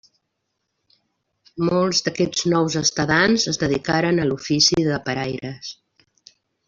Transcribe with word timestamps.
Molts 1.67 1.99
d'aquests 2.07 2.43
nous 2.53 2.77
estadants 2.81 3.45
es 3.53 3.61
dedicaren 3.65 4.23
a 4.23 4.27
l'ofici 4.31 4.81
de 4.89 4.99
paraires. 5.11 5.71